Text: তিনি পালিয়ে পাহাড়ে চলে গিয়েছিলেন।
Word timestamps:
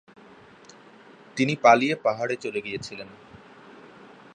তিনি 1.37 1.53
পালিয়ে 1.55 1.95
পাহাড়ে 1.95 2.35
চলে 2.35 2.59
গিয়েছিলেন। 2.61 3.09